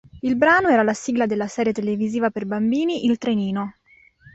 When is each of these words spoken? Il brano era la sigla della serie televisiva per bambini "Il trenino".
Il 0.21 0.35
brano 0.35 0.69
era 0.69 0.81
la 0.81 0.95
sigla 0.95 1.27
della 1.27 1.45
serie 1.47 1.73
televisiva 1.73 2.31
per 2.31 2.47
bambini 2.47 3.05
"Il 3.05 3.19
trenino". 3.19 3.75